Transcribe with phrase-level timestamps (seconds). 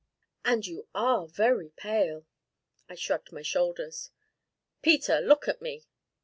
[0.43, 2.25] "And you are very pale!"
[2.89, 4.09] I shrugged my shoulders.
[4.81, 5.83] "Peter look at me."